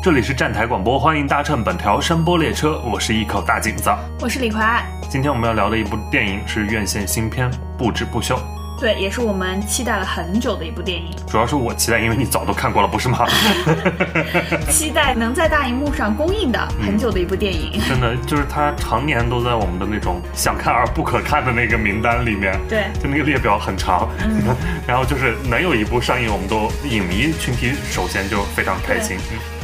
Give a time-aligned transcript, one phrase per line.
[0.00, 3.90] 这里是站台广播，欢迎搭乘本条声波列车，我是一口大井子，
[4.20, 4.80] 我是李逵。
[5.10, 8.36] 今天我们要聊的一部电影是院线新片《不止不休》。
[8.78, 11.10] 对，也是我们期待了很久的一部电影。
[11.26, 13.26] 主要是我期待，因为你早都看过了，不是吗？
[14.70, 17.80] 期待能在大荧幕上公映的很久的一部电影。
[17.88, 22.56] 真的，就是它常年都在我们的那种想看而不可看的那个名单里面。
[22.68, 24.08] 对，就那个列表很长。
[24.24, 24.54] 嗯。
[24.86, 29.18] 然后就是能有一部上映，我们都影迷群体首先就非常开心。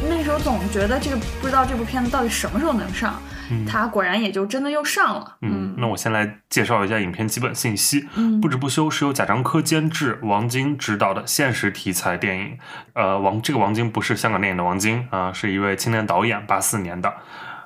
[0.09, 3.21] 那时候总觉得这个不知道这部片子到底什么时候能上。
[3.69, 5.37] 它果然也就真的又上了。
[5.43, 8.09] 嗯，那我先来介绍一下影片基本信息。
[8.15, 12.59] 嗯，不止不休是由贾樟柯监制、王晶执导的现实题材电影。
[12.95, 17.13] 呃，王这个王晶不是香港电影的王晶啊，是一位青年导演，八四年的。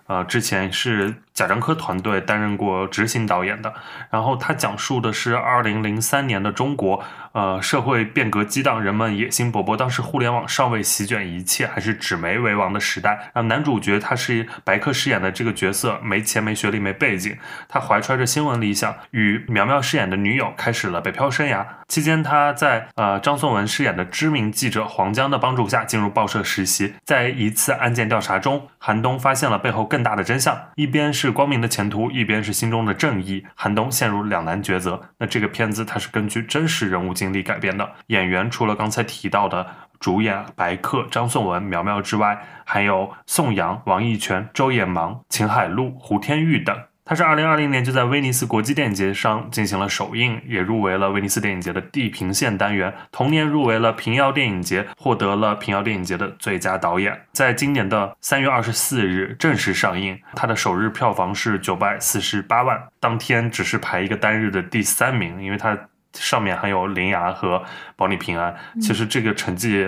[0.09, 3.73] 呃，之前是贾樟柯团队担任过执行导演的。
[4.10, 7.04] 然后他讲述的是二零零三年的中国。
[7.32, 9.77] 呃，社会变革激荡，人们野心勃勃。
[9.77, 13.10] 当时互联网尚未席卷一切，还是纸媒为王的时代。
[13.32, 17.37] 然后男主角他是白客饰演的这个角色，没钱、没学历、没背景，
[17.68, 21.65] 他怀揣着新闻理想，与苗苗饰演的女友开始了北漂生涯。
[21.87, 26.95] 期间，他在呃张颂文饰演的知名记者黄江的帮助下进入报社实习。
[27.05, 33.45] 在一次案件调查中，韩东发现了背后更大的真相，一边是光明的前途，一边是心中的正义。
[33.54, 35.01] 韩东陷入两难抉择。
[35.18, 37.09] 那这个片子它是根据真实人物。
[37.18, 39.66] 经历改编的演员，除了刚才提到的
[39.99, 46.76] 主演白客、张颂文、苗苗之外，还有宋阳、王一泉、周野芒、秦海璐、胡天玉等。
[47.09, 52.92] 他是二零二零年就在威尼斯国际电影节上进行了首映，也入围了威尼斯电影节的地平线单元。
[53.10, 57.18] 同年入围了平遥电影节，获得了平遥电影节的最佳导演。
[57.32, 65.78] 在今年的三月二十四日正式上映，它的首日票房是九百四十八万，当天只是排一个单日的第三名，因为它。
[66.15, 67.62] 上面还有铃芽和
[67.94, 69.87] 保你平安，其实这个成绩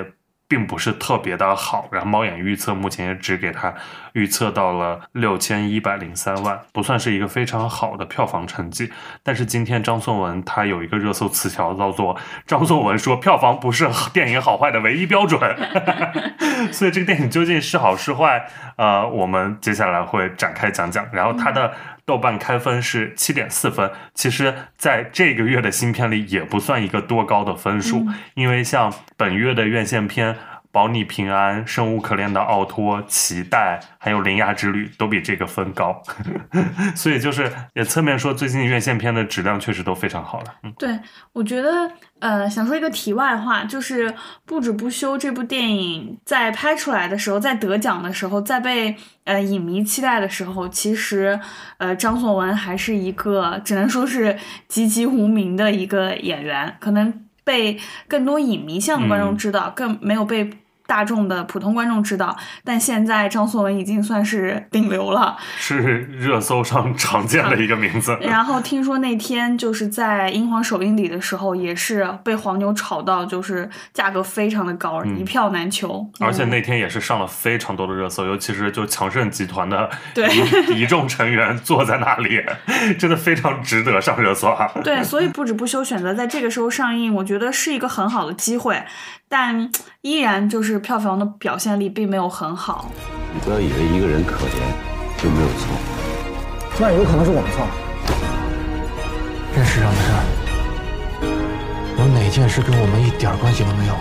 [0.50, 1.88] 并不是特别的好。
[1.92, 3.72] 然后猫眼预测目前也只给他
[4.14, 8.90] 预测到了六千一百零三万，不算是一个非常好的票房成绩。
[9.22, 15.40] 但是今天张颂文他有一个热搜词条叫做“张颂文说票房不是 电影好坏的唯一标准”，
[16.72, 18.44] 所以这个电影究竟是好是坏，
[18.76, 21.06] 呃，我们接下来会展开讲讲。
[21.12, 21.72] 然后他的。
[22.10, 28.04] 豆瓣开分是七点四分，其实在这个月的新片里也不算一个多高的分数，
[28.34, 30.36] 因为像本月的院线片。
[30.72, 36.00] 保你平安，生无可恋的奥托，脐带，还有铃芽之旅都比这个分高，
[36.94, 40.54] 所以就是也侧面说，最近院线片的质量确实都非常好了。
[40.62, 40.98] 嗯，对，
[41.32, 44.14] 我觉得，呃，想说一个题外话，就是
[44.46, 48.94] 不止不休这部电影在拍出来的时候，在得奖的时候，在被
[49.24, 51.38] 呃影迷期待的时候，其实
[51.78, 54.38] 呃张颂文还是一个只能说是
[54.68, 57.76] 籍籍无名的一个演员，可能被
[58.06, 60.48] 更多影迷向的观众知道，更没有被。
[60.90, 65.76] 大众的普通观众知道，但现在张颂文已经算是顶流了，是
[66.18, 68.18] 热搜上常见的一个名字。
[68.26, 76.04] 然后听说那天就是在英皇首映礼的时候，也是被黄牛炒到，就是价格非常的高，一票难求。
[76.18, 79.88] 而且那天也是上了非常多的热搜，尤其是就强盛集团的
[80.74, 82.42] 一众成员坐在那里，
[82.98, 84.68] 真的非常值得上热搜啊。
[84.82, 88.82] 对，所以不止不休选择在这个时候上映，我觉得是一个很好的机会。
[89.32, 89.70] 但
[90.00, 92.90] 依然就是票房的表现力并没有很好。
[93.32, 95.68] 你不要以为一个人可怜就没有错，
[96.80, 97.70] 那有可能是我们错了。
[99.54, 100.10] 这世上的事，
[101.96, 103.94] 有哪件事跟我们一点关系都没有？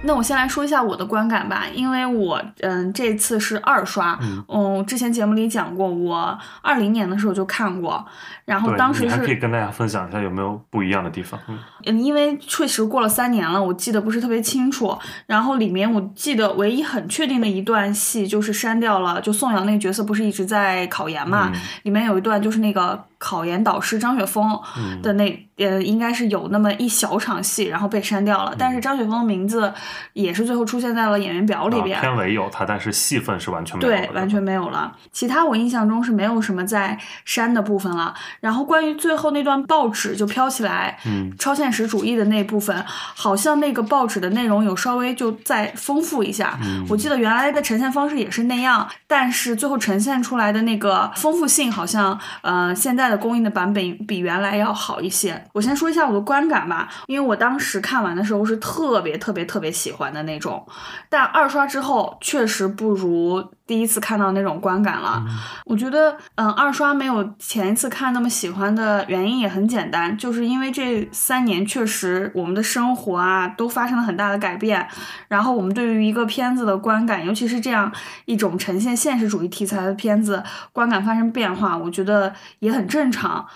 [0.00, 8.02] 那我先来说一下我的观感吧，因为我嗯这次是二刷，嗯，之前节目里讲过，我二零年的时候就看过，
[8.46, 11.38] 然后当时是还可以跟大家分享一下有没有不一样的地方。
[11.48, 11.58] 嗯，
[11.96, 14.96] 因为确实过了三年了，我记得不是特别清楚。
[15.26, 21.52] 然后里面我记得唯一很确定的一段戏就是删掉了，就宋阳那个角色不是一直在考研嘛，
[21.82, 23.04] 里面有一段就是那个。
[23.20, 24.56] 考研导师张雪峰
[25.02, 28.54] 的那呃，应该是有那么一小场戏，然后被删掉了。
[28.56, 29.74] 但是张雪峰的名字
[30.12, 32.00] 也是最后出现在了演员表里边。
[32.00, 34.96] 片尾有他，但是戏份是完全没有对，完全没有了。
[35.10, 38.14] 其他我印象中是没有什么在删的部分了。
[38.38, 46.56] 然后关于最后那段报纸就飘起来，嗯，超现实主义的那部分，好像那个报纸的内容有稍微就再丰富一下。
[46.88, 53.08] 我记得原来的呈现方式也是那样，但是最后呈现出来的那个丰富性，好像呃现在。
[53.08, 55.42] 的公映的版本比原来要好一些。
[55.54, 60.66] 我先说一下我的观感吧，因为我当时看完的时候是特别特别特别喜欢的那种，
[61.08, 65.22] 但二刷之后确实不如第一次看到那种观感了。
[65.66, 74.88] 我觉得，嗯，二刷没有前一次看那么喜欢的原因也很简单，就是因为这三年确实我们的生活啊都发生了很大的改变，
[75.28, 77.92] 然后我们对于一个片子的观感，尤其是这样
[78.24, 80.42] 一种呈现现实主义题材的片子，
[80.72, 83.46] 观感发生变化，我觉得也很正常。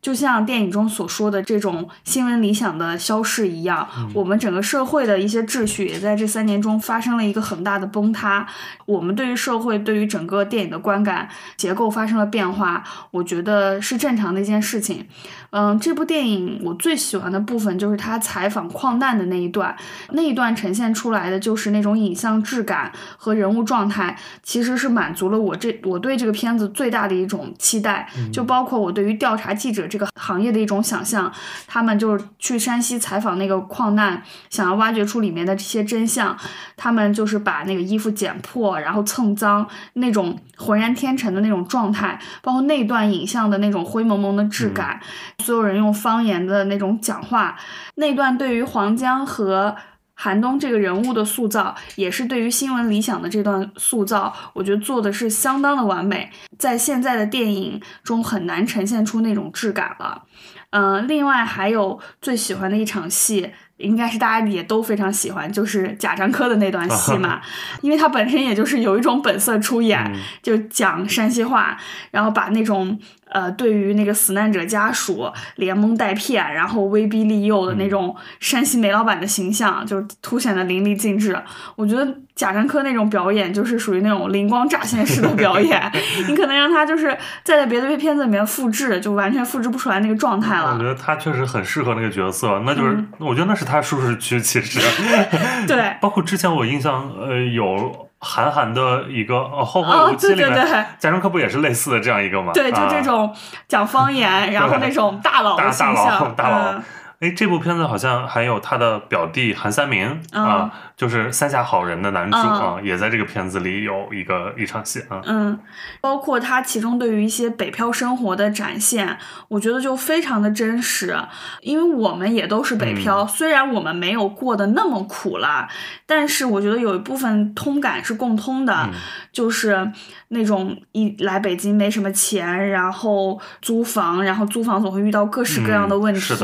[0.00, 8.46] 就像电影中所说的这种新闻理想的消逝一样，我们整个社会的一些秩序也在这三年中发生了一个很大的崩塌。
[8.86, 15.06] 我们对于社会、对于整个电影的观感结构发生了变化，我觉得是正常的一件事情。
[15.50, 19.74] 嗯，这部电影我最喜欢的部分就是他采访矿难的那一段，
[20.10, 31.32] 那一段呈现出来的就是那种影像质感和人物状态，其实是满足了我这我对这个片子最大的一种期待，就包括我对于调查记者这个行业的一种想象。
[31.66, 36.36] 他们就是去山西采访那个矿难，想要挖掘出里面的这些真相。
[36.76, 45.00] 他们就是把那个衣服剪破，然后蹭脏，那种浑然天成的那种状态，包括那段影像的那种灰蒙蒙的质感。
[45.42, 47.56] 所有人用方言的那种讲话，
[47.94, 49.74] 那段对于黄江和
[50.20, 56.28] 韩东这个人物的塑造，也是对于新闻理想的这段塑造，我觉得做的是相当的完美，
[56.58, 60.24] 在现在的电影中很难呈现出那种质感了。
[60.70, 63.52] 嗯，另外还有最喜欢的一场戏。
[63.78, 67.40] 应该是大家也都非常喜欢，就是贾樟柯的那段戏嘛，
[67.80, 70.12] 因为他本身也就是有一种本色出演，
[70.42, 71.78] 就讲山西话，
[72.10, 72.98] 然后把那种
[73.30, 81.40] 呃对于那个死难者家属连蒙带骗，然后威逼利诱的那种山西煤老板的形象，就凸显的淋漓尽致。
[81.76, 85.92] 我觉得贾樟柯那种表演就是属于那种灵光乍现式的表演，
[86.28, 90.74] 你可能让他就是再在别的片子里面复制，就完全复制不出来那个状态了。
[90.74, 93.68] 我觉得他确实很适合那个角色，那就是我觉得那是。
[93.68, 94.80] 他舒适区其实，
[95.68, 99.34] 对， 包括之前我印象，呃，有韩寒的一个
[99.64, 100.54] 《后会无期》里面，
[100.98, 102.52] 贾樟柯不也是类似的这样一个吗？
[102.52, 103.34] 对，就这种
[103.68, 106.74] 讲方言， 然后那种大佬的形象，大佬。
[107.20, 115.22] 哎，这部片子好像还有他的表弟韩三明啊，就是《三峡好人》的男主啊，也在这个片子里有一个一场戏啊。
[115.24, 115.58] 嗯，
[116.00, 119.16] 包括他其中对于一些北漂生活的展现，
[119.48, 121.16] 我觉得就非常的真实，
[121.62, 125.68] 因为我们也都是北漂，虽然我们没有过得那么苦了，
[126.06, 128.88] 但是我觉得有一部分通感是共通的，
[129.32, 129.92] 就是
[130.28, 136.34] 那种一来北京没什么钱，然后租房，然后租房总会遇到各式各样的问题，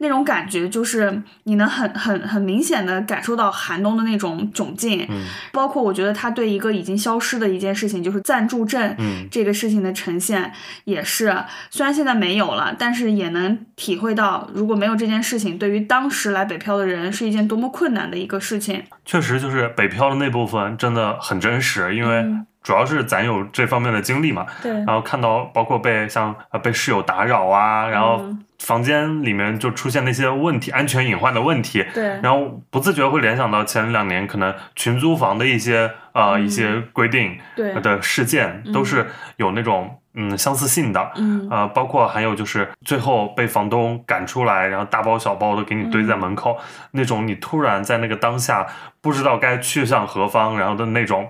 [0.00, 0.08] 那。
[0.08, 10.52] 那种感觉就是你能很很很明显的感受到寒冬的那种窘境，嗯，包括我觉得他对一个已经消失的一件事情，就是暂住证，嗯，这个事情的呈现
[10.84, 11.34] 也是，
[11.70, 18.82] 虽然现在没有了，但是也能体会到，如果没有这件事情，对于当时来北漂的人是一件多么困难的一个事情。
[19.04, 22.24] 确实，就是北漂的那部分真的很真实，因为
[22.62, 28.24] 主要是咱有这方面的经历嘛，对，然后看到包括被像被室友打扰啊，然后。
[28.58, 31.84] 房间里面就出现那些问题，安全隐患的问题。
[31.94, 39.06] 对，然后不自觉会联想到前两年可能群租房的一些呃一些规定的事件，都是
[39.36, 41.12] 有那种嗯相似性的。
[41.16, 46.58] 嗯，呃，包括还有就是最后被房东赶出来，然后大包小包的给你堆在门口，
[46.90, 48.66] 那种你突然在那个当下
[49.00, 51.28] 不知道该去向何方，然后的那种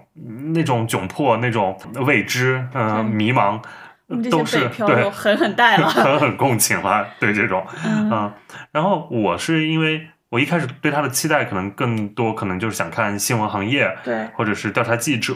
[0.54, 3.60] 那种窘迫，那种未知，嗯，迷茫。
[4.30, 8.32] 都是对狠狠带了， 狠狠共情了，对这种，嗯，
[8.72, 15.34] 然后我是因为我一开始对他的期待可能更多，可能就是想看新闻行业，对，或者是调查记者，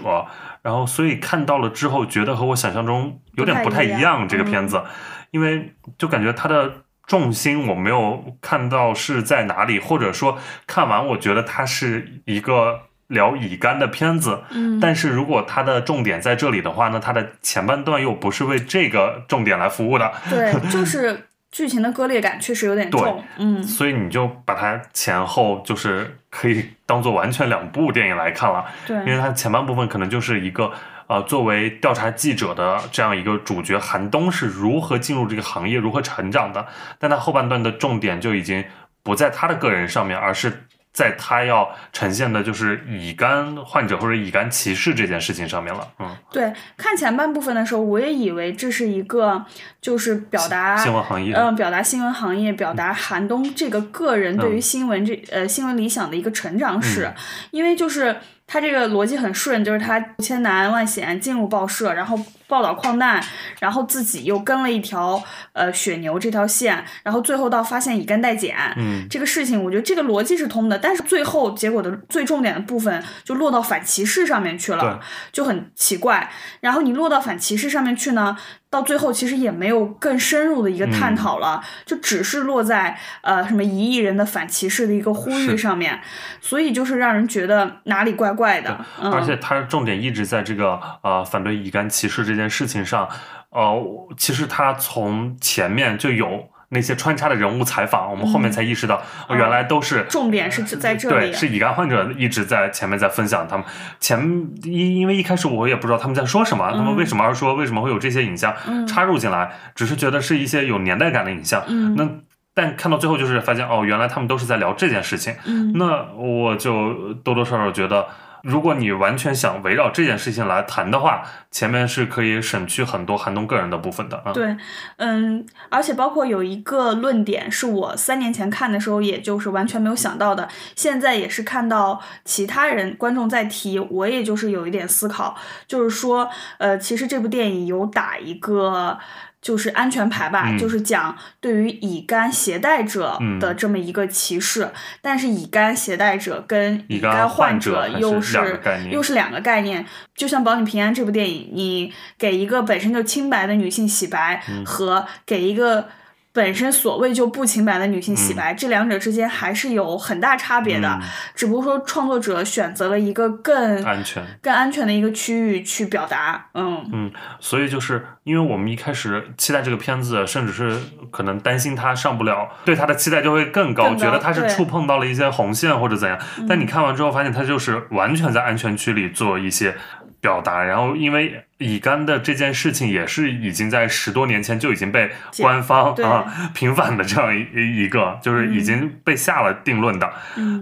[0.62, 4.26] 然后所以看到了之后，觉得和我想象中有点不太一样。
[4.26, 4.82] 这个片子，
[5.30, 6.72] 因为就感觉它的
[7.06, 12.80] 重心我没有看到是在哪里，或者说看完我觉得它是一个。
[13.12, 30.72] 聊乙肝的片子，嗯，但是如果它的重点在这里的话呢，它的前半段又不是为这个重点来服务的，对， 就是剧情的割裂感确实有点重，嗯，所以你就把它前后就是可以当做完全两部电影来看了，对，因为它前半部分可能就是一个
[31.06, 36.66] 呃作为调查记者的这样一个主角韩东是如何进入这个行业、如何成长的，
[36.98, 38.64] 但他后半段的重点就已经
[39.02, 40.64] 不在他的个人上面，而是。
[40.92, 49.44] 在他要呈现的就是乙肝患者或者乙肝歧视这件事情上面了，嗯，对，看前半部分的时候，我也以为这是一个
[49.80, 57.12] 就是表达新闻行业，嗯，表达新闻行业，表达韩东这个个人对于新闻这呃新闻理想的一个成长史，
[57.50, 58.16] 因为就是。
[58.44, 62.20] 他这个逻辑很顺，就是他千难万险进入报社，然后
[62.52, 63.18] 报道矿难，
[63.60, 65.22] 然后自己又跟了一条
[65.54, 75.00] 呃血牛这条线，然后最后到发现乙肝代碱，嗯，这个事情我觉得这个逻辑是通的，但是最后结果的最重点的部分就落到反歧视上面去了，
[75.32, 76.30] 就很奇怪。
[76.60, 78.36] 然后你落到反歧视上面去呢？
[78.68, 86.00] 到最后其实也没有更深入的一个探讨了，就只是落在呃什么一亿人的反歧视的一个呼吁上面，
[86.40, 88.82] 所以就是让人觉得哪里怪怪的。
[88.98, 93.08] 而且他重点一直在这个呃反对乙肝歧视这件事情上，
[93.50, 93.82] 呃，
[94.16, 96.48] 其实他从前面就有。
[96.74, 103.66] 那些穿插的人物采访，我们后面才意识到，原来都是重点是指在这里，对，是乙肝患者一直在前面在分享他们。
[104.00, 104.18] 前
[104.62, 108.56] 因因为一开始我也不知道他们在说什么，他们为什么而说，为什么会有这些影像
[108.86, 111.62] 插入进来，只是觉得是一些有年代感的影像，
[111.94, 112.08] 那
[112.54, 115.34] 但看到最后就是发现哦，原来他们都是在聊这件事情，
[115.74, 118.06] 那我就多多少少觉得。
[118.42, 124.32] 如果你完全想围绕这件事情来谈的话，前面是可以省去很多韩东个人的部分的啊。
[124.32, 124.56] 对，
[124.96, 138.98] 嗯，而且包括有一个论点是我三年前看的时候，也就是完全没有想到的，现在也是看到其他人观众在提，我也就是有一点思考，就是说，呃，其实这部电影有打一个。
[139.42, 144.70] 就是安全牌吧，就是讲对于乙肝携带者的这么一个歧视，
[145.02, 149.84] 但是乙肝携带者跟乙肝患者又是又是两个概念。
[150.14, 155.88] 就像《保你平安》这部电影，你给一个本身就清白的女性洗白，和给一个。
[156.32, 160.98] 本身所谓就不清白的女性洗白，这两者之间还是有很大差别的，
[161.34, 166.46] 只不过说创作者选择了一个更安全、更安全的一个区域去表达。
[166.54, 170.78] 嗯嗯，所以就是因为我们一开始期待这个片子，甚至是
[171.10, 176.18] 可能担心它上不了，对它的期待就会更高，觉得它是触碰到了一些红线或者怎样。
[176.48, 179.74] 但你看完之后发现，它就是完全在安全区里做一些。
[180.22, 190.12] 表达，然后因为乙肝的这件事情也是已经在十多年前就已经被官方啊平反的这样一一个，就是已经被下了定论的，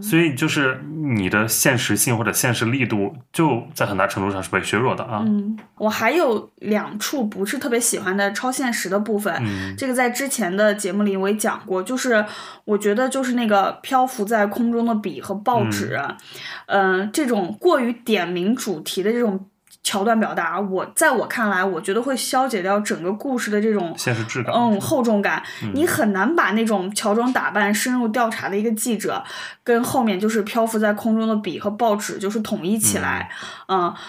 [0.02, 0.80] 所以就是
[1.16, 5.22] 你的现实性或者现实力度就在很大程度上是被削弱的啊。
[5.26, 9.42] 嗯，我还有两处不是特别喜欢的超现实的部分，
[9.76, 12.24] 这个在之前的节目里我也讲过，就是
[12.64, 16.00] 我觉得就是那个漂浮在空中的笔和报纸，
[16.66, 19.46] 嗯，这种过于点名主题的这种。
[19.82, 25.42] 桥段表达，我在我看来，我觉得会消解掉整个故事的这种现实质感，嗯，厚重感。
[25.74, 29.24] 你很难把那种乔装打扮、深入调查的一个记者，
[29.64, 33.30] 跟后面就是漂浮在空中的笔和报纸，就是统一起来。
[33.30, 33.59] 嗯，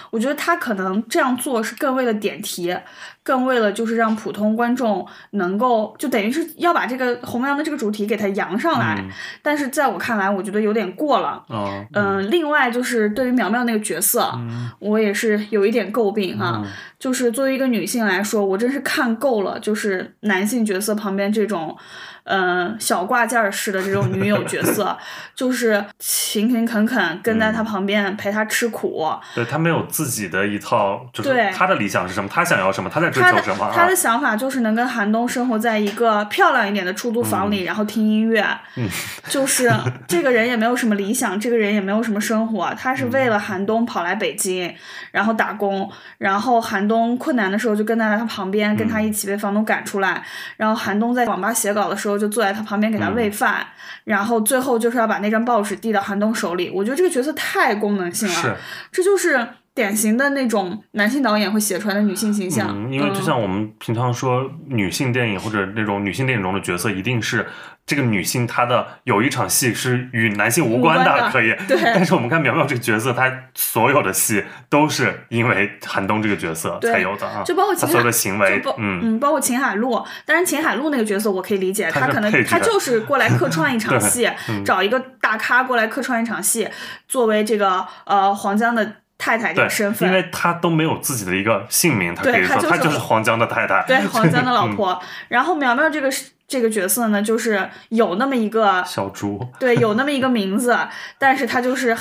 [0.10, 2.76] 我觉得他可能这样做是更为了点题。
[3.24, 9.00] 更为了就是让普通观众能够，就等于是要把这个弘扬的这个主题给它扬上来，
[9.44, 11.46] 但是在我看来，我觉得有点过了。
[11.94, 14.34] 嗯，另外就是对于苗苗那个角色，
[14.80, 16.64] 我也是有一点诟病哈。
[17.02, 21.76] 就是作为一个女性来说，我真是看够了，就是男性角色旁边这种。
[22.24, 24.96] 嗯，小挂件儿式的这种女友角色，
[25.34, 29.10] 就是勤勤恳恳跟在他旁边陪他吃苦。
[29.34, 33.72] 对他没有自己的一套，就是他的理想是什么，他想要什么，他在追求什么。
[33.74, 38.46] 他的想法就是能跟韩冬生活在一个漂亮一点的出租房里，然后听音乐。
[38.76, 38.88] 嗯，
[39.28, 39.74] 就是
[40.08, 44.72] 这个人也没有什么理想，这个人也没有什么生活，他是为了韩冬跑来北京，
[45.12, 50.24] 然后打工，然后韩东困难的时候就跟在他旁边，跟他一起被房东赶出来，
[50.58, 52.12] 然后韩东在网吧写稿的时候。
[52.22, 53.66] 就坐在他旁边给他喂饭，
[54.04, 56.70] 然后最后就是要把那张报纸递到韩东手里。
[56.70, 58.58] 我觉得这个角色太功能性了，
[58.92, 62.70] 这就是典型的那种男性导演会写出来的女性形象。
[62.70, 67.48] 嗯，因为就像我们平常说，女性电影或者那种女性电影中的角色，一定是。
[67.84, 71.54] 这个女性她的有一场戏是与男性无关的，可以。
[71.68, 71.78] 对。
[71.84, 77.42] 但是我们看苗苗这个角色，她所有的戏都是因为韩东这个角色才有的啊。
[77.44, 79.96] 就包括他所有的行为，嗯嗯，包括秦海璐。
[80.26, 84.30] 当然，秦海璐那个角色我可以理解，她可能她就是过来客串一 场戏，
[84.64, 86.70] 找一个大咖过来客串一场戏，
[87.08, 90.10] 作为这个呃黄江的太太这个身份。
[90.10, 95.00] 因为他都没有自己的一个姓名，他可以说他就是黄江的太太，对 黄江的老婆。
[95.28, 96.32] 然后苗苗这个是。
[96.52, 100.78] 这个角色呢，就是有那么一个小猪，对，有那么一个名字，
[101.18, 101.96] 但是他就是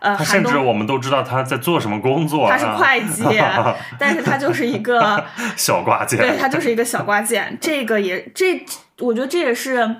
[0.00, 3.24] 呃，他甚至我们都知道他在做什么工作，他是会计，
[3.98, 5.24] 但是他就是一个
[5.56, 7.56] 小挂件，对他就是一个小挂件。
[7.58, 8.66] 这个也这，
[8.98, 9.96] 我觉得这也是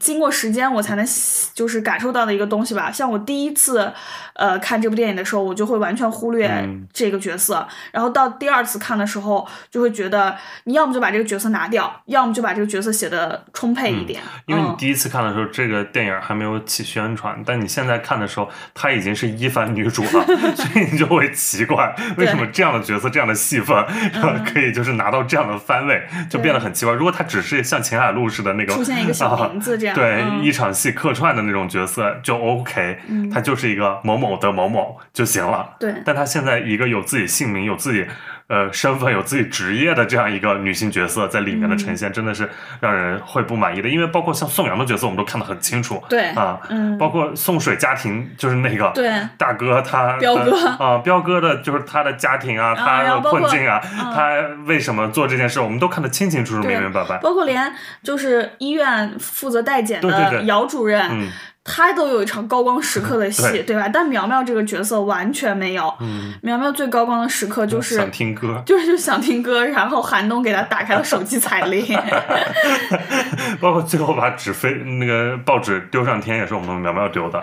[0.00, 1.06] 经过时间我才能
[1.54, 2.90] 就是感受到的一个东西吧。
[2.90, 3.92] 像我第一次
[4.34, 14.20] 呃看这部电影的时候，我就会完全忽略嗯这个角色，然后到第二次看的时候，就会觉得你要么就把这个角色拿掉，要么就把这个角色写的充沛一点。
[14.46, 20.24] 因为你嗯第一次看的时候，这个电影还没有起宣传，但你现在看的时候，她已经是一番女主了，
[20.56, 23.76] 所以你就会奇怪，为什么这样的角色、这样的戏份，
[24.14, 26.94] 然 后可以就是拿到这样的番位，就变得很奇怪。
[26.94, 30.42] 如果她只是像秦海璐似的那个出现一个小啊名字这样对，嗯。
[30.42, 32.98] 一场戏客串的那种角色就 OK，
[33.32, 35.76] 他就是一个某某的某某就行了。
[35.78, 35.94] 对。
[36.04, 38.06] 但他现在一个有自己姓名、有自己
[38.50, 43.88] 呃身份、有自己职业的这样一个女性角色在里面的呈现，真的是让人会不满意的。
[43.88, 46.02] 因为包括像宋阳的角色，我们都看得很清楚。
[46.08, 54.30] 对啊，嗯包括送水家庭，就是那个对大哥他彪哥啊，彪哥的就是他的家庭啊，他的困境啊，嗯他
[54.66, 57.18] 为什么做这件事，我们都看得清清楚楚、明明白白。
[57.18, 61.30] 包括连就是医院负责代检的姚主任，嗯
[61.70, 63.88] 他都有一场高光时刻的戏， 对对吧？
[63.88, 65.92] 但苗苗这个角色完全没有。
[66.00, 71.86] 嗯，苗苗最高光的时刻就是想听歌， 就是就想听歌，然后韩东给他打开了手机彩铃。
[73.60, 77.42] 包括最后把纸飞那个报纸丢上天，也是我们苗苗丢的，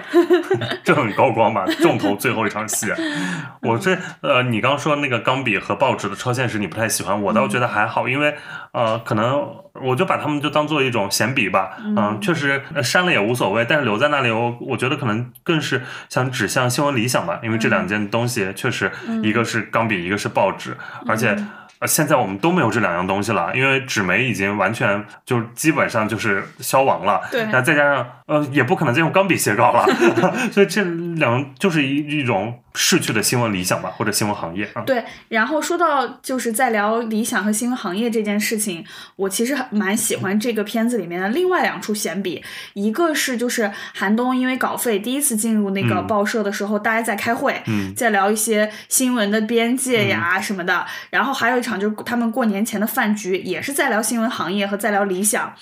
[0.84, 1.66] 这很高光吧？
[1.82, 2.88] 重头最后一场戏，
[3.62, 8.36] 我这呃，你刚说那个钢笔和报纸的超现实，你不太喜欢，我倒觉得还好，因为
[8.74, 18.92] 呃，可能我就把他们就当做一种闲笔吧，嗯，确实呃删了也无所谓，但是留在那里，我我觉得可能更是想指向新闻理想吧，因为这两件东西确实
[19.24, 20.76] 一个是钢笔，一个是报纸，
[21.08, 21.38] 而且。
[21.80, 27.22] 呃，现在我们都没有这两样东西了，因为纸媒已经完全就基本上就是消亡了。
[27.32, 29.86] 对那再加上呃，也不可能再用钢笔写稿了，
[30.52, 30.84] 所以这
[31.18, 34.82] 两就是一一种逝去的新闻理想吧，或者新闻行业啊。
[34.82, 42.44] 对，然后说到就是在聊理想和新闻行业这件事情，我其实很蛮喜欢这个片子里面的另外两处闲笔，
[42.74, 46.08] 一个是就是韩东因为稿费第一次进入那个嗯。
[46.08, 47.94] 报社的时候，大家在开会，嗯。
[47.96, 55.54] 在聊一些新闻的边界呀什么的，然后还有一场就是他们过年前的饭局，也是在聊新闻行业和在聊理想，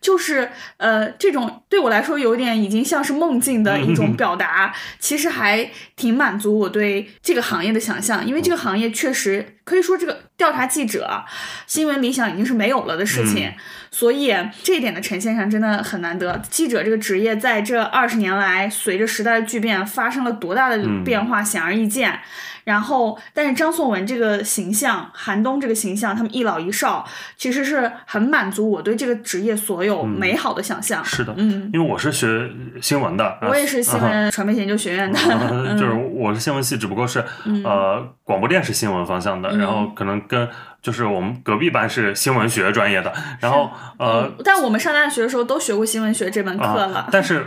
[0.00, 11.24] 就是呃这种对我来说有点已经像是梦境的一种表达， 其实还挺满足我对这个行业的想象，因为这个行业确实可以说这个调查记者、
[11.66, 13.54] 新闻理想已经是没有了的事情，嗯
[13.90, 16.40] 所以这一点的呈现上真的很难得。
[16.50, 22.20] 记者这个职业在这二十年来，随着时代的巨变，发生了多大的嗯变化，显而易见。
[22.68, 27.02] 然后，但是张颂文这个形象，韩东这个形象，他们一老一少，
[27.34, 31.02] 其实是很满足我对这个职业所有美好的想象。
[31.02, 32.46] 是的，嗯，因为我是学
[32.82, 40.46] 新闻的，啊我也是新闻传媒研究学院的， 呃 就是我是新闻系，只不过是嗯呃广播电视新闻方向的，然后可能跟
[40.82, 46.98] 就是我们隔壁班是新闻学专业的，然后呃嗯但我们上大学的时候都学过新闻学这门课了。
[46.98, 47.46] 啊，但是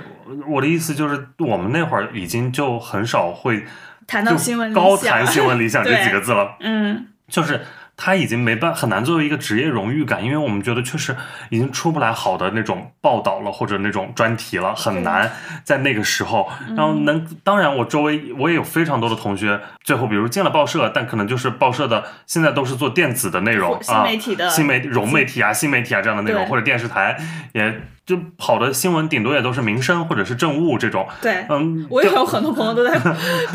[0.50, 3.66] 我的意思就是，我们那会儿已经就很少会就
[4.08, 7.62] 谈到新闻理高谈新闻理想 这几个字了，嗯，就是
[7.96, 11.16] 他已经没办很难作为一个职业荣誉感，因为我们觉得确实
[11.50, 15.32] 已经出不来好的那种报道了，或者那种专题了，很难
[15.64, 16.50] 在那个时候。
[16.68, 27.18] 嗯然后能，当然我周围我也有非常多的同学，最后比如进了报社，但可能就是报社的现在都是做电子的内容或新啊，媒体的新媒融媒体啊、新媒体啊这样的内容，或者电视台
[27.54, 27.82] 也。
[28.06, 32.98] 就跑的新闻顶多也都是民生或者是政务这种，对，嗯，我也有很多朋友都在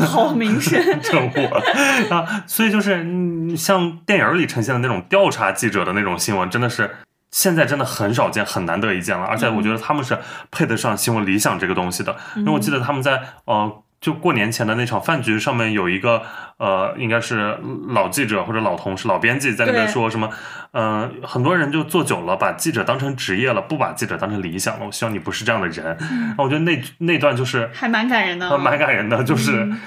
[0.07, 0.81] 跑民生。
[1.03, 6.97] 政务啊，所以就是嗯像电影里呈现的那种调查记者的那种新闻，真的是
[7.31, 9.25] 现在真的很少见，很难得一见了。
[9.25, 10.19] 而且我觉得他们是
[10.51, 13.83] 配得上新闻理想这个东西的，因为我记得他们在呃。
[14.01, 16.23] 就过年前的那场饭局上面有一个
[16.59, 20.31] 呃，应该是老记者或者老同事、老编辑在那边说什么，
[20.73, 24.87] 呃，很多人就做久了，把记者当成职业了，不把记者当成理想了。
[24.87, 25.85] 我希望你不是这样的人。
[25.87, 29.81] 然后我觉得那那段就是还蛮感人的、呃，蛮感人的，就是嗯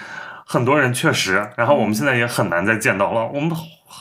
[0.45, 3.27] 很多人确实，然后我们现在也很难再见到了。
[3.27, 3.51] 我们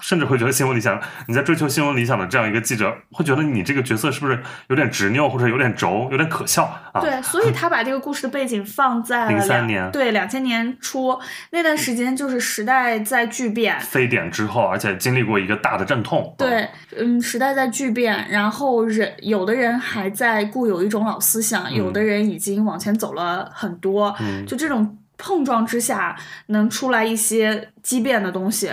[0.03, 7.01] 甚至会觉得新闻理想，你在追求新闻理想的这样一个记者，会觉得你这个角色是不是有点执拗，或者有点轴，有点可笑啊？
[7.01, 11.18] 对，所以他把这个故事的背景放在零三年对两千年初
[11.51, 16.35] 那段时间，就是时代在巨变，非典之后，而且经历过一个大的阵痛。
[16.37, 28.70] 啊，对，嗯，时代在巨变，然后人有的人还在固有一种老思想，有的人已经往前走了很多，嗯就这种碰撞之下，能出来一些畸变的东西。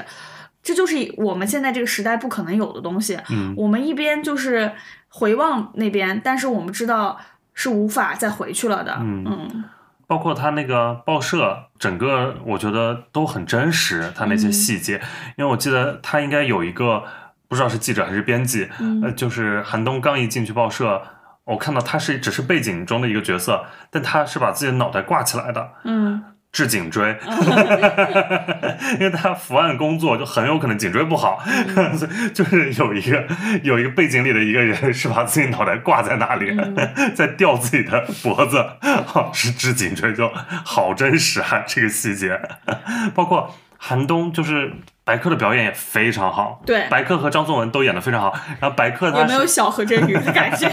[0.66, 3.18] 这就是我们现在这个时代不可能有的东西。
[3.30, 4.72] 嗯我们一边就是
[5.08, 7.18] 回望那边，但是我们知道
[7.54, 8.98] 是无法再回去了的。
[9.00, 9.64] 嗯嗯
[10.08, 15.02] 包括他那个报社，整个我觉得都很真实，他那些细节，
[15.38, 17.04] 因为我记得他应该有一个
[17.48, 21.02] 不知道是记者还是编辑，嗯呃，就是韩东刚一进去报社。
[21.46, 26.24] 我看到他是只是背景中的一个角色，但他是把自己的脑袋挂起来的，嗯，
[26.56, 27.14] 治颈椎，
[28.98, 31.44] 因为他伏案工作就很有可能颈椎不好，
[31.94, 33.26] 所以就是有一个
[33.62, 36.58] 有一个背景里的一个人是把自己脑袋挂在那里，
[37.14, 38.58] 在吊自己的脖子，
[39.14, 40.32] 哦是治颈椎，就
[40.64, 42.40] 好真实啊这个细节，
[43.14, 44.72] 包括韩冬就是。
[45.06, 48.34] 白客的表演也非常好，对白客和张颂文都演的非常好。
[48.60, 50.68] 然后白客他有没有小何振宇的感觉？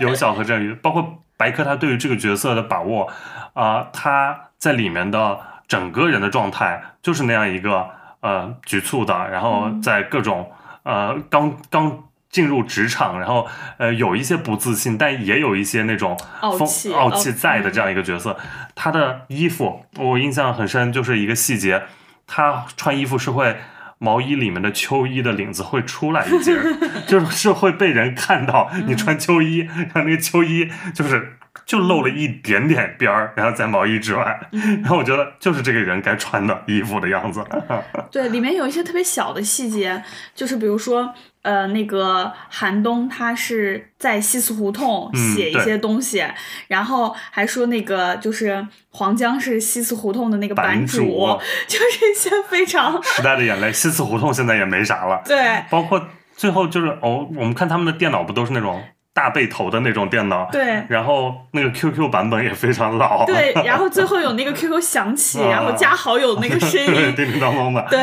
[0.00, 3.06] 有小何振宇，包括白客他对于这个角色的把握
[3.52, 5.38] 啊、他在里面的
[5.68, 7.88] 整个人的状态就是那样一个
[8.20, 10.50] 呃局促的，然后在各种
[10.82, 13.46] 呃刚刚进入职场，然后
[13.78, 18.36] 呃有一些不自信，但也有一些那种风傲气傲气在的这样一个角色。
[18.74, 21.84] 他的衣服我印象很深，就是一个细节，
[22.26, 23.56] 他穿衣服是会。
[23.98, 26.54] 毛衣里面的秋衣的领子会出来一截，
[27.08, 37.44] 就是是会被人看到你穿秋衣，然后那个秋衣就是就露了一点点边儿，然后在毛衣之外，然后我觉得就是这个人该穿的衣服的样子。
[38.10, 40.02] 对，里面有一些特别小的细节，
[40.34, 46.24] 就是比如说，呃，那个寒冬他是在西四胡同嗯写一些东西，
[46.68, 51.40] 然后还说那个就是黄江是西四胡同的那个版主，主。
[51.66, 55.64] 就是一些非常 时代的眼泪，西四胡同现在也没啥了，对。
[55.70, 58.82] 包括最后就是哦，我们看他们的电脑不都是那种
[59.16, 60.84] 大背头的那种电脑，对。
[60.90, 67.98] 然后那个 QQ 版本也非常老，对，然后最后有那个 QQ 响起，然后加好友那个声音， 叮叮当当的，对，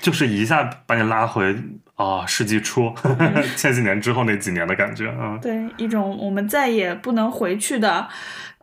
[0.00, 1.52] 就是一下把你拉回
[1.96, 2.94] 啊、世纪初，
[3.56, 5.36] 前几年之后那几年的感觉啊。
[5.42, 8.06] 对，一种我们再也不能回去的，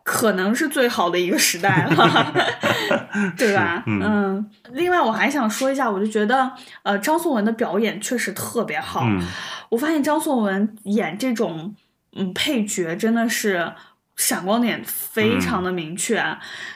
[0.04, 2.32] 可能是最好的一个时代了，
[3.38, 3.82] 对吧？
[3.86, 9.02] 是嗯另外我还想说一下，我就觉得，呃，张颂文的表演确实特别好。
[9.04, 9.20] 嗯
[9.70, 11.74] 我发现张颂文演这种
[12.14, 13.72] 嗯配角真的是
[14.16, 16.22] 闪光点非常的明确。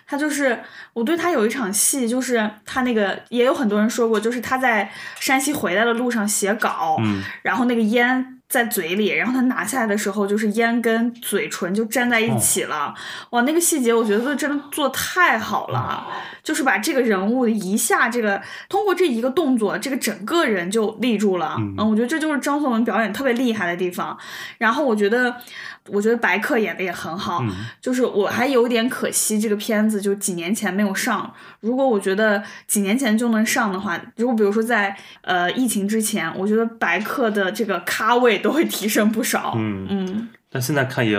[0.06, 0.60] 他就是
[0.94, 8.35] 我对他有一场戏，就是他那个也有很多人说过，就是他在山西回来的路上写稿，嗯然后那个烟。
[8.48, 12.94] 在嘴里，然后他拿下来的时候，就是烟跟嘴唇就粘在一起了。
[13.30, 16.06] 哇，那个细节我觉得真的做的太好了，
[16.42, 21.56] 就是把这个人物一下这个通过这一个动作，这个整个人就立住了。
[21.58, 24.16] 嗯我觉得这就是张颂文表演特别厉害的地方。
[24.58, 25.36] 然后我觉得，
[25.88, 31.32] 我觉得白客演的也很好，嗯就是我还有点可惜这个片子就几年前没有上。
[31.60, 39.54] 如果我觉得几年前就能上的话，如果比如说在呃疫情之前，我觉得白客的这个咖位都会提升不少。
[39.56, 41.18] 嗯，嗯但现在看也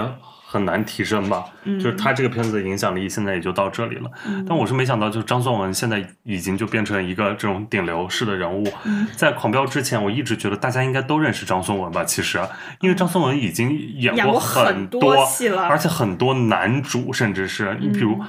[0.58, 1.46] 很难提升吧。
[1.64, 4.10] 嗯就是他这个片子的影响力现在也就到这里了。
[4.26, 8.68] 嗯但我是没想到，就是张颂文现在已经就变成一个这种顶流式的人物。
[8.86, 12.04] 嗯在《狂飙》之前，我一直觉得大家应该都认识张颂文吧。
[12.04, 12.40] 其实，
[12.82, 18.28] 因为张颂文已经演演过很很多戏了而且很多男主，甚至是你比如嗯。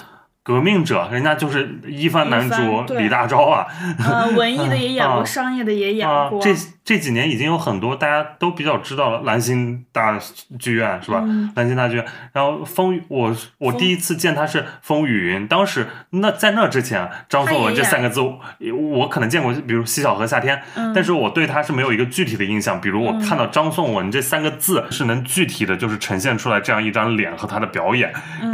[0.49, 3.67] 革命者，人家就是一番男主李大钊啊，
[3.99, 10.19] 呃，文艺的也演过， 啊商业的也演过。，啊这这几年已经有很多大家都比较知道了，兰心大
[10.59, 11.21] 剧院是吧？
[11.23, 11.53] 嗯。
[11.55, 20.95] 兰心大剧院，然后风雨，我我第一次见他是风雨云，当时那在那之前，张颂文这三个字，我我可能见过，比如《西小河夏天》嗯。
[20.95, 22.81] 但是我对他是没有一个具体的印象。
[22.81, 28.11] 比如我看到张颂文这三个字，是能具体的就是呈现出来这样一张脸和他的表演，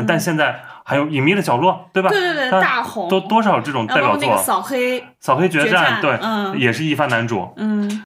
[0.08, 2.10] 但现在还有《隐秘的角落》，对吧？
[2.10, 7.52] 嗯对对对大红多多少这种代表作扫黑，扫黑决决战对，嗯也是一番男主。
[7.56, 8.04] 嗯，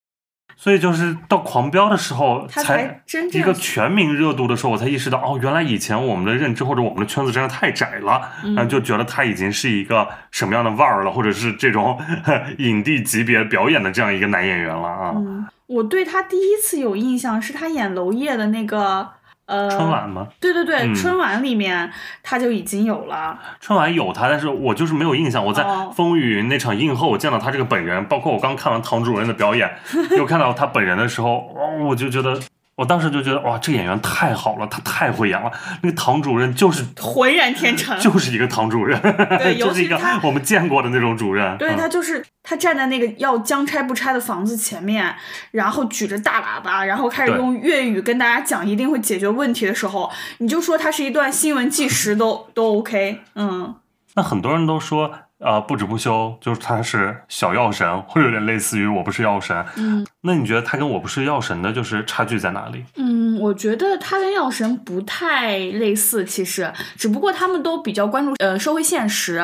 [0.57, 12.01] 所以就是到狂飙的时候，他才真正一个全民热度的时候，我才意识到，哦，原来以前我们的认知或者我们的圈子真的太窄了，嗯然后就觉得他已经是一个什么样的腕儿了，或者是这种
[12.59, 15.13] 影帝级别表演的这样一个男演员了啊。
[15.17, 19.09] 嗯，我对他第一次有印象是他演娄烨的那个
[19.49, 20.29] 呃春晚吗？
[20.39, 21.91] 对对对，嗯春晚里面
[22.23, 23.39] 他就已经有了。
[23.61, 25.45] 春晚有他，但是我就是没有印象。
[25.45, 29.69] 我在哦风雨云那场映后，我见到他这个本人，包括我刚看完唐主任的表演，
[30.19, 32.39] 又看到他本人的时候，哦，我就觉得，
[32.79, 35.51] 我当时就觉得，哇，这演员太好了，他太会演了。
[35.83, 41.59] 那个唐主任就是 浑然天成， 就是一个唐主任，对 尤就是一个我们见过的那种主任。
[41.59, 45.13] 对嗯他就是他站在那个要将拆不拆的房子前面，
[45.51, 53.75] 然后举着大喇叭，然后开始用粤语跟大家讲一定会解决问题的时候，你就说他是一段新闻纪实都都 OK，嗯。
[54.15, 59.65] 那很多人都说，呃，不止不休，就是他是小药神，会有点类似于我不是药神。
[59.77, 62.85] 嗯，那你觉得他跟我不是药神的就是差距在哪里？
[62.97, 69.37] 嗯，我觉得他跟药神不太类似，其实只不过他们都比较关注呃社会现实。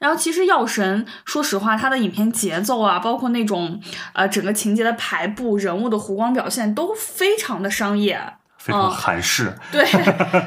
[0.00, 3.80] 然后其实药神，说实话，他的影片节奏啊，包括那种
[4.14, 8.20] 呃整个情节的排布、人物的弧光表现，都非常的商业。
[8.66, 9.52] 非常韩式。
[9.70, 9.84] 对，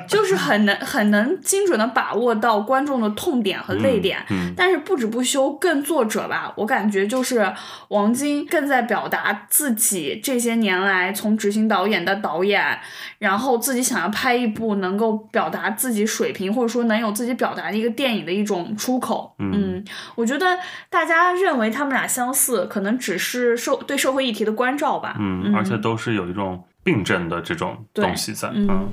[0.07, 4.19] 就是很能很能精准的把握到观众的痛点和泪点。
[4.29, 7.51] 嗯，但是不止不休，更作者吧，我感觉就是
[7.87, 12.79] 王晶更在表达自己这些年来从执行导演的导演，
[13.19, 19.33] 然后自己想要拍一部能够表达自己水平或者说能有自己表达的一个电影的一种出口。
[19.39, 19.83] 嗯
[20.15, 20.57] 我觉得
[20.89, 25.15] 大家认为他们俩相似，可能只是社对社会议题的关照吧。
[25.19, 28.49] 嗯，而且都是有一种病症的这种东西在。
[28.49, 28.89] 嗯嗯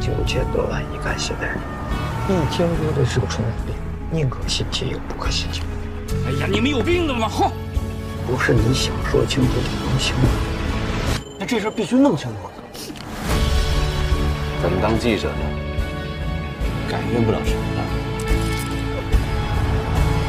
[0.00, 1.60] 九千多万乙肝携带者，
[2.28, 3.72] 一听说这是个传染病，
[4.10, 5.64] 宁可信其有，不可信其无。
[6.26, 7.28] 哎呀，你们有病了吗？
[7.28, 7.52] 哼！
[8.26, 10.22] 不是你想说清楚就能清楚。
[11.38, 12.50] 那这事必须弄清楚。
[14.60, 15.38] 咱们当记者的
[16.90, 17.82] 改变不了什么的。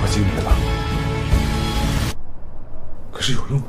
[0.03, 0.53] 我尽力了，
[3.11, 3.65] 可是有用吗？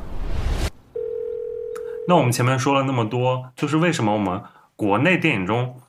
[2.07, 4.41] 那我们前面说了那么多，就是为什么我们
[4.75, 5.79] 国内电影中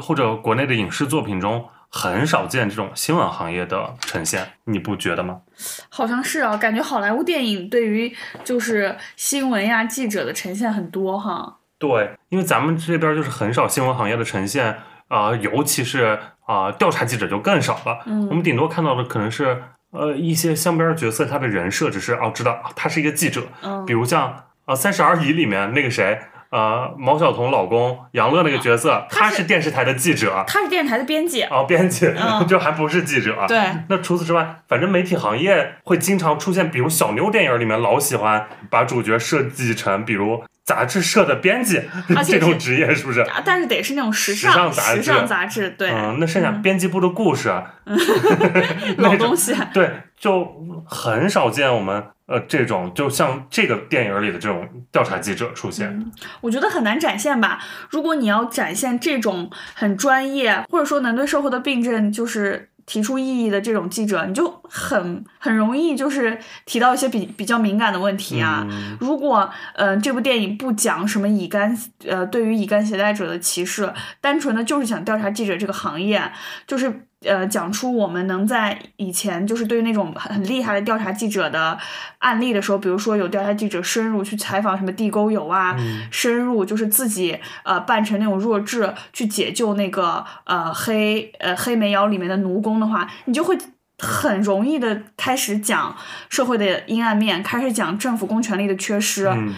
[0.00, 5.40] 或者国内的影视作品中很少见这种新闻行业的呈现，你不觉得吗？
[5.88, 11.58] 好像是啊，感觉好莱坞电影对于就是新闻呀、记者的呈现很多哈。
[11.78, 14.78] 对，因为咱们这边就是很少新闻行业的呈现，
[15.08, 18.00] 啊、尤其是啊、调查记者就更少了。
[18.06, 26.18] 嗯我们顶多看到的可能是呃一些香边角色，他的人设只是哦知道啊他是一个记者，嗯比如像呃《三十而已》里面那个谁。
[26.50, 33.44] 呃，毛晓彤老公杨乐那个角色，他是电视台的记者，他是电视台的编辑，哦，编辑，嗯 就还不是记者。
[33.46, 33.58] 对，
[33.90, 41.80] 那除此之外，反正媒体行业会经常出现，比如小妞电影里面老喜欢把主角设计成，比如杂志社的编辑
[42.14, 43.22] 而且这种职业，是不是？
[43.22, 47.64] 啊但是得是那种时时尚尚杂志时尚杂志，对，嗯，那剩下编辑部的故事，啊
[48.98, 49.56] 老东西。
[49.72, 50.46] 对，就
[50.86, 56.04] 很少见我们呃这种，就像这个电影里的这种调查记者出现。
[56.42, 57.58] 我觉得很难展现吧。
[57.88, 68.66] 如果你要展现这种很专业，或者说能对社会的病症就是提出异议的这种记者，你就很很容易就是提到一些比比较敏感的问题啊。
[68.68, 76.32] 嗯如果呃这部电影不讲什么乙肝呃对于乙肝携带者的歧视，单纯的就是想调查记者这个行业，
[76.66, 77.07] 就是。
[77.26, 81.76] 呃，讲出我们能在以前就是对于那种很很厉害的调查记者的
[82.18, 85.76] 案例的时候，比如说有调查记者深入去采访什么地沟油啊，
[86.12, 93.58] 深入就是自己呃扮成那种弱智去解救那个呃黑呃黑煤窑里面的奴工的话，你就会
[93.98, 95.96] 很容易的开始讲
[96.28, 99.52] 社会的阴暗面，开始讲政府公权力的缺失，嗯，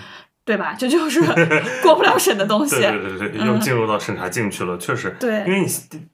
[0.50, 0.74] 对吧？
[0.76, 1.20] 这就是
[1.80, 2.74] 过不了审的东西。
[2.82, 5.14] 对对对对，又进入到审查进去了，确实。
[5.20, 5.66] 对因为你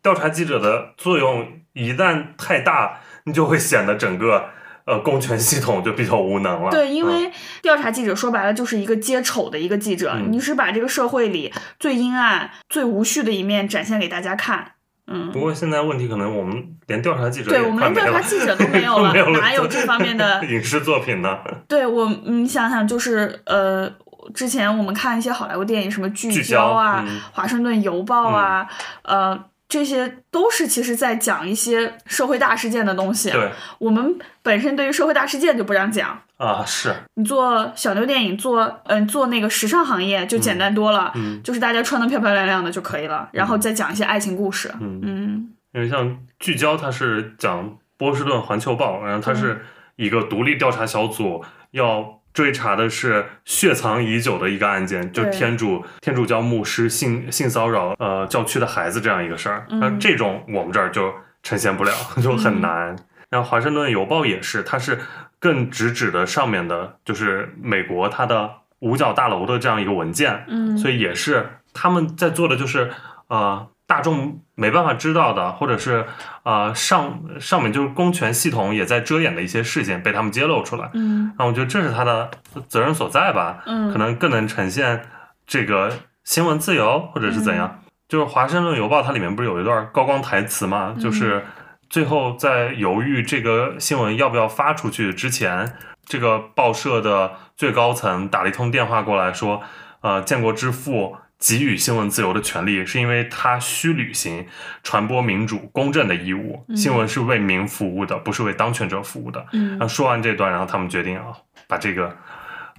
[0.02, 4.44] 调查记者的作用一旦太大，你就会显得整个
[4.84, 6.70] 呃公权系统就比较无能了。
[6.70, 14.72] 对，因嗯为调查记者说白了就是一个接丑的一个记者，嗯你是把这个社会里最阴暗、最无序的一面展现给大家看。
[15.08, 20.44] 嗯不，过现在问题可能我们连调查记者对我们连调查记者都没有了， 没有了哪有这方面的？
[20.44, 21.38] 影视作品呢？
[21.68, 23.88] 对我，你想想，就是呃，
[24.34, 28.68] 之前我们看一些好莱坞电影，什么聚聚焦焦啊，嗯华盛顿邮报》啊，
[29.02, 33.30] 呃，这些都是其实在讲一些社会大事件的东西。
[33.30, 36.20] 对我们本身对于社会大事件就不让讲。
[36.36, 44.70] 啊，是你做小妞电影，做嗯、做那个时尚行业就简单多了，嗯就是大家穿的漂漂亮亮的就可以了，然后再讲一些爱情故事。
[44.80, 49.64] 嗯嗯因为像聚焦，它是讲波士顿环球报，然后它是
[49.96, 59.66] 一个独立调查小组要追查的是血藏已久的一个案件，就是天主天主教牧师性性骚扰呃教区的孩子这样一个事儿。
[59.70, 61.10] 嗯那、这种我们这儿就
[61.42, 62.94] 呈现不了， 就很难。
[63.30, 64.98] 然后华盛顿邮报也是，它是
[65.38, 72.90] 更直指的上面的，就是美国它的五角大楼的这样一个文件，嗯，所以也是他们在做的就是
[73.28, 76.04] 呃大众没办法知道的，或者是
[76.42, 80.90] 呃上上面就是公权系统也在遮掩的一些事情被他们揭露出来。
[80.94, 81.32] 嗯。
[81.38, 82.30] 那我觉得这是他的
[82.68, 85.02] 责任所在吧，嗯，可能更能呈现
[85.46, 85.92] 这个
[86.24, 87.56] 新闻自由或者是怎嗯。
[87.56, 87.82] 样。
[88.08, 91.00] 就是《华盛顿邮报》它里面不是有一段高光台词嘛，嗯。
[91.00, 91.44] 就是
[91.90, 99.60] 最后在犹豫这个新闻要不要发出去之前，这个报社的最高层打了一通电话过来说，
[100.02, 104.46] 呃，建国之父给予新闻自由的权利，是因为他需履行
[104.82, 106.64] 传播民主、公正的义务。
[106.68, 109.46] 嗯新闻是为民服务的，不是为当权者服务的。
[109.52, 111.26] 嗯然后说完这段，然后他们决定啊，
[111.66, 112.16] 把这个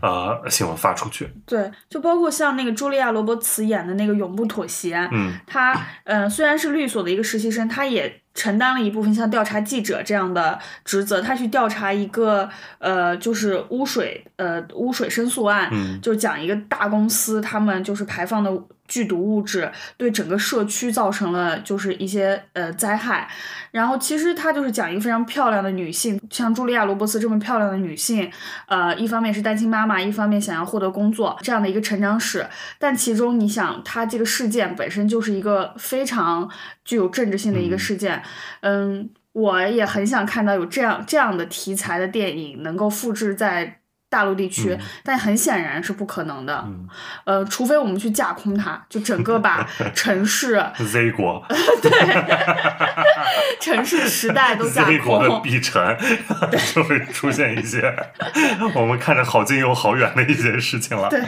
[0.02, 1.30] 呃新闻发出去。
[1.46, 12.47] 对，就包括像那个茱莉亚·罗伯茨演的那个《永不妥协》，嗯他呃虽然是律所的一个实习生，他也承担了一部分像调查记者这样的职责，他去调查一个
[12.78, 16.00] 呃就是污水呃污水申诉案，嗯。
[16.00, 18.52] 就讲一个大公司他们就是排放的
[18.88, 23.30] 剧毒物质对整个社区造成了就是一些呃灾害。
[23.71, 28.32] 然后其实它就是讲一个非常漂亮的女性，像茱莉亚·罗伯茨这么漂亮的女性，
[28.67, 32.47] 呃，一方面是单亲妈妈，一方面想要获得工作这样的一个成长史。
[32.80, 36.50] 但其中你想，它这个事件本身就是一个非常
[36.84, 38.23] 具有政治性的一个事件，
[38.62, 39.10] 嗯。
[39.34, 46.65] 我也很想看到有这样这样的题材的电影能够复制在大陆地区，但很显然是不可能的。
[47.26, 51.46] 呃，除非我们去架空它，就整个把 城市 Z 国
[51.82, 51.91] 对
[53.60, 55.41] 城市时代都架 Z 国的空。
[55.41, 55.98] 碧 城
[56.74, 57.93] 就会出现一些
[58.74, 61.10] 我们看着好近又好远的一些事情了。
[61.10, 61.22] 对，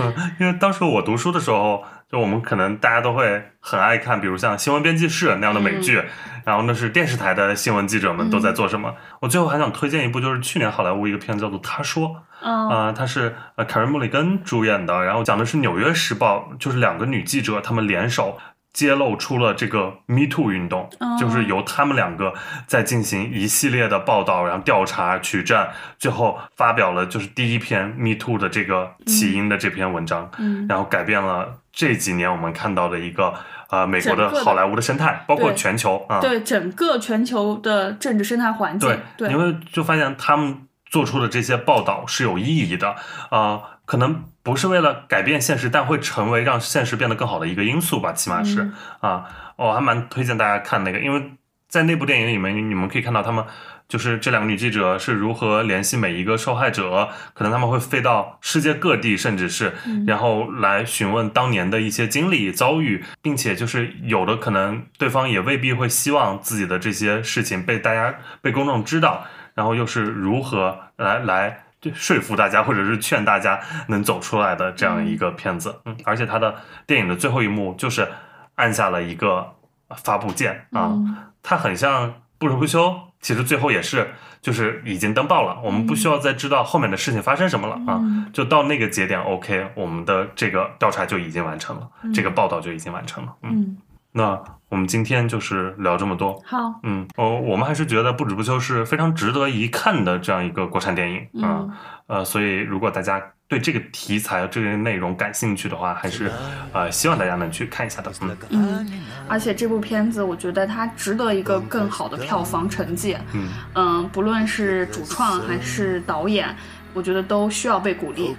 [0.00, 6.02] 嗯，因为当时我读书的时候，就我们可能大家都会很爱看，比如像《新闻编辑室》那样的美剧，
[6.44, 8.94] 然后那是电视台的新闻记者们都在做什么。
[9.20, 12.08] 我最后还想推荐一部，就是去年好莱坞一个片子叫做《他说》，
[12.40, 18.38] 嗯啊、它是呃凯瑞·穆里根主演的，然后讲的是《纽约时报》，就是两个女记者，她们联手。
[18.78, 21.16] 揭露出了这个 Me Too 运动，哦。
[21.18, 22.32] 就是由他们两个
[22.68, 25.66] 在进行一系列的报道，然后调查取证，
[25.98, 30.64] 最后发表了就是第一篇 Me Too 的这个起因的这篇文章，嗯。
[30.68, 33.34] 然后改变了这几年我们看到的一个
[33.70, 42.94] 呃美国的好莱坞的生态，包括全球啊，对整个全球的政治生态环境，对你会就发现他们做出的这些报道是有意义的，
[43.30, 49.24] 啊，可能不是为了改变现实，但会成为让现实变得更好的一个因素吧，起码是、嗯啊，
[49.56, 51.32] 我还蛮推荐大家看那个，因为
[51.68, 53.42] 在那部电影里面，你们可以看到他们。
[53.88, 69.24] 就是这两个女记者是如何联系每一个受害者，可能他们会飞到世界各地，甚至是嗯然后来询问当年的一些经历遭遇，并且就是有的可能对方也未必会希望自己的这些事情被大家被公众知道，
[69.54, 75.80] 然后又是如何来来就说服大家或者是劝大家能走出来的这样一个片子。
[75.84, 76.54] 嗯，而且他的
[76.86, 78.08] 电影的最后一幕就是
[78.56, 79.54] 按下了一个
[79.96, 83.00] 发布键啊，嗯它很像不得不休。
[83.20, 93.34] 其实最后也是，就是已经登报了，我们不需要再知道后面的事情发生什么了啊，嗯就到那个节点，OK，我们的这个调查就已经完成了，这个报道就已经完成了。
[93.42, 93.76] 嗯，嗯，
[94.12, 96.40] 那我们今天就是聊这么多。
[96.44, 101.72] 好，嗯，哦，我们还是觉得《不止不休》是非常值得一看的这样一个国产电影啊、嗯
[102.06, 106.30] 呃，所以如果大家对这个题材、这个内容感兴趣的话，还是
[106.72, 108.12] 呃希望大家能去看一下的。
[108.20, 113.16] 嗯嗯，而且这部片子我觉得它值得一个更好的票房成绩。
[113.32, 116.54] 嗯嗯，不论是主创还是导演，
[116.98, 118.36] 我觉得都需要被鼓励。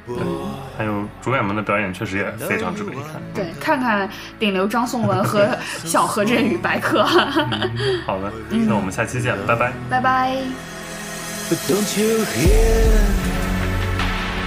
[0.78, 3.22] 还有主演们的表演确实也非常值得一看。
[3.34, 5.48] 对，看看顶流张颂文和
[5.86, 7.06] 小何振宇白客。
[8.06, 9.72] 好的，那我们下期见，拜拜。
[9.90, 10.36] 拜拜。
[11.50, 13.00] But don't you hear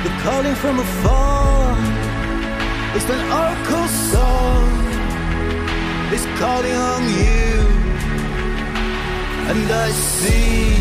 [0.04, 1.74] the calling from afar?
[2.94, 4.68] It's an oracle song.
[6.12, 7.64] It's calling on you.
[9.48, 10.76] And I see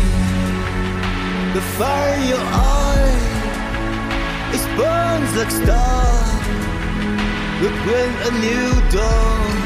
[1.54, 3.18] the fire in your eye.
[4.54, 6.12] It burns like star.
[7.62, 9.56] Look when a new dawn.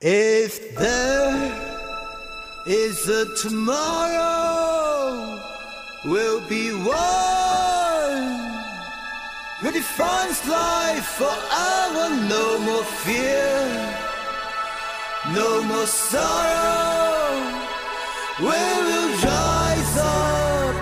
[0.00, 1.36] If there
[2.66, 5.40] is a tomorrow
[6.04, 6.94] we'll be one
[9.60, 12.08] who defines life forever.
[12.28, 14.03] No more fear,
[15.34, 17.34] no more sorrow.
[18.38, 20.74] We will rise up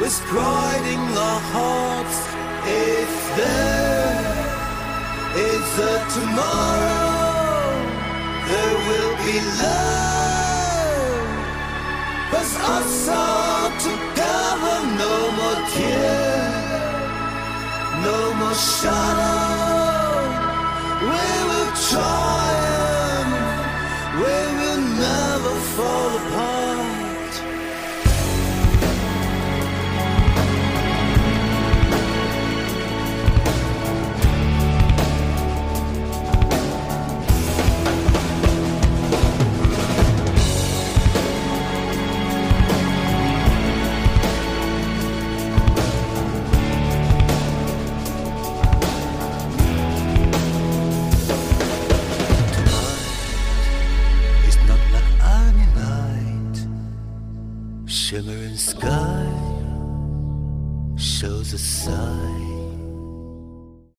[0.00, 2.18] with pride in our hearts.
[2.66, 4.30] If there
[5.48, 7.72] is a tomorrow,
[8.50, 11.00] there will be love.
[12.30, 16.90] Cause us all together, no more tears,
[18.04, 19.80] no more shadow.
[21.10, 22.49] We will triumph,
[58.10, 59.24] Shimmering sky
[60.96, 62.29] shows a sign.